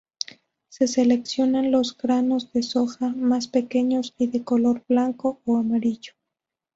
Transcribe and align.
Se 0.69 0.87
seleccionan 0.87 1.69
los 1.69 1.95
granos 1.95 2.51
de 2.53 2.63
soja 2.63 3.09
más 3.09 3.47
pequeños 3.47 4.15
y 4.17 4.25
de 4.31 4.43
color 4.43 4.83
blanco 4.87 5.39
o 5.45 5.57
amarillo. 5.57 6.13